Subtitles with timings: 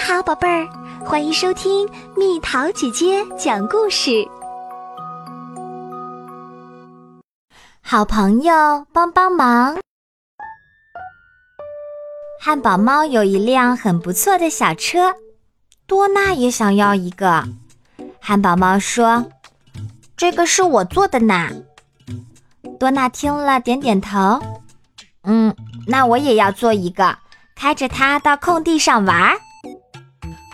[0.00, 0.66] 好，宝贝儿，
[1.04, 4.26] 欢迎收听蜜桃姐姐讲故事。
[7.82, 9.76] 好朋友帮帮忙。
[12.40, 15.14] 汉堡猫有一辆很不错的小车，
[15.86, 17.44] 多娜也想要一个。
[18.18, 19.26] 汉堡猫说
[20.16, 21.50] ：“这个是我做的呢。”
[22.80, 24.40] 多娜听了点点头
[25.24, 25.54] ：“嗯，
[25.86, 27.18] 那我也要做一个，
[27.54, 29.36] 开着它到空地上玩。”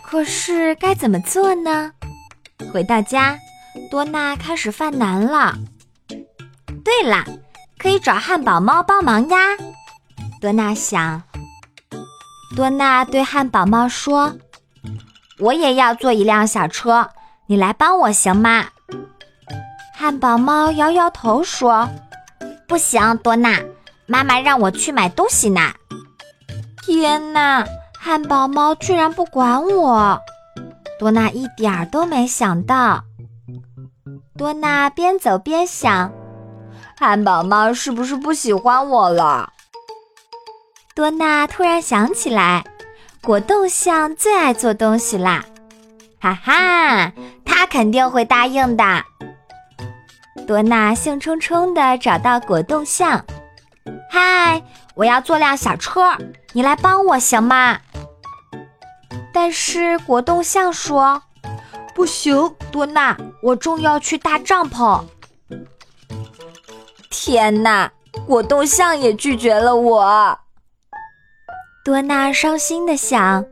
[0.08, 1.90] 可是该怎么做呢？
[2.72, 3.36] 回到家，
[3.90, 5.58] 多娜开始犯难了。
[6.84, 7.24] 对了，
[7.76, 9.36] 可以找汉堡猫帮忙呀。
[10.40, 11.20] 多娜想。
[12.54, 14.36] 多娜对汉堡猫说
[15.40, 17.10] ：“我也要做一辆小车，
[17.46, 18.66] 你来帮我行吗？”
[19.92, 21.90] 汉堡猫摇摇头说
[22.68, 23.60] ：“不行，多娜，
[24.06, 25.74] 妈妈让我去买东西呢。”
[26.86, 27.66] 天哪！
[28.06, 30.20] 汉堡猫居然不管我，
[30.96, 33.02] 多娜一点儿都没想到。
[34.38, 36.12] 多娜边走边想，
[36.96, 39.52] 汉堡猫是不是不喜欢我了？
[40.94, 42.62] 多娜突然想起来，
[43.24, 45.44] 果冻象最爱做东西啦！
[46.20, 47.10] 哈哈，
[47.44, 48.84] 他肯定会答应的。
[50.46, 53.24] 多娜兴冲冲地找到果冻象，
[54.08, 54.62] 嗨，
[54.94, 56.16] 我要做辆小车，
[56.52, 57.80] 你来帮我行吗？
[59.38, 61.22] 但是果冻象说
[61.94, 65.04] ：“不行，多娜，我正要去搭帐篷。”
[67.12, 67.92] 天哪，
[68.26, 70.38] 果冻象也拒绝了我。
[71.84, 73.44] 多娜伤心的想：“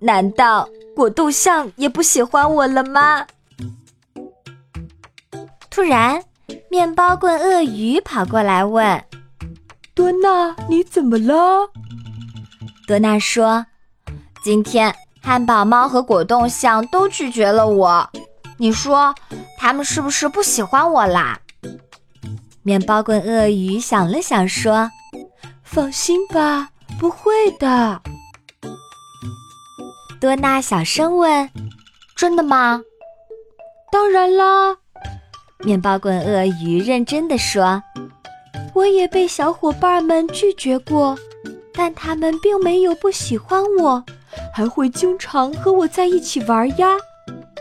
[0.00, 3.26] 难道果冻象也不喜欢我了吗？”
[5.70, 6.22] 突然，
[6.68, 9.02] 面包棍鳄鱼跑过来问
[9.96, 11.70] ：“多娜，你怎么了？”
[12.86, 13.64] 多娜说。
[14.42, 18.10] 今天汉堡猫和果冻象都拒绝了我，
[18.56, 19.14] 你说
[19.58, 21.38] 他们是不是不喜欢我啦？
[22.62, 24.90] 面包棍鳄鱼想了想说
[25.62, 28.00] ：“放心吧，不会的。”
[30.20, 31.50] 多娜小声问
[32.16, 32.82] ：“真的吗
[33.92, 34.76] ？”“当然啦。”
[35.60, 37.82] 面包棍鳄鱼认真的说
[38.74, 41.18] ：“我也被小伙伴们拒绝过，
[41.74, 44.02] 但他们并没有不喜欢我。”
[44.54, 46.88] 还会经常和我在一起玩呀，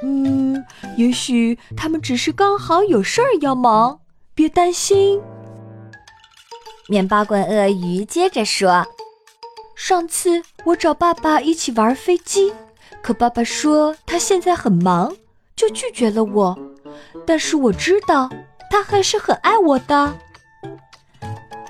[0.04, 0.64] 嗯，
[0.98, 4.00] 也许他们只是刚好有事儿要忙，
[4.34, 5.22] 别担心。
[6.88, 8.86] 面包棍鳄鱼接着说
[9.76, 12.52] ：“上次我找爸爸一起玩飞机，
[13.02, 15.16] 可爸爸说他现在很忙，
[15.56, 16.58] 就拒绝了我。
[17.26, 18.30] 但是我知道
[18.72, 20.18] 他还是很爱我的。”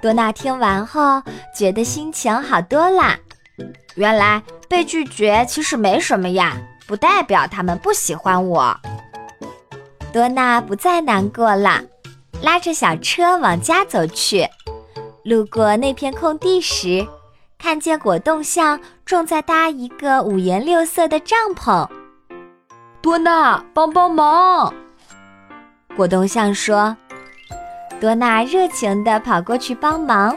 [0.02, 1.22] 多娜听完后
[1.54, 3.20] 觉得心情好多啦。
[3.96, 6.56] 原来被拒绝其实没什么呀，
[6.88, 8.80] 不代表他们不喜欢我。
[10.14, 11.82] 多娜不再难过了，
[12.42, 14.48] 拉着小车往家走去。
[15.24, 17.06] 路过那片空地时，
[17.58, 21.88] 看见果冻象正在搭一个五颜六色的帐篷。
[23.02, 24.74] 多娜，帮帮忙！
[25.96, 26.96] 果冻象说。
[28.00, 30.36] 多娜热情地跑过去帮忙。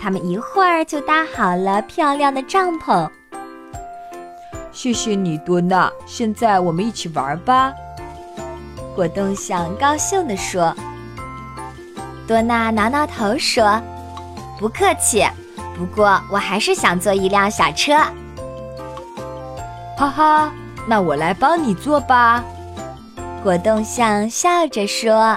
[0.00, 3.08] 他们一会儿就搭好了漂亮的帐篷。
[4.72, 5.90] 谢谢你，多娜。
[6.06, 7.72] 现在我们一起玩吧。
[8.94, 10.74] 果冻象高兴地说。
[12.26, 13.80] 多娜挠挠头说
[14.58, 15.26] ：“不客气，
[15.76, 17.94] 不过我还是想坐一辆小车。”
[19.98, 20.52] 哈哈，
[20.88, 22.42] 那我来帮你做吧。
[23.42, 25.36] 果冻象笑着说。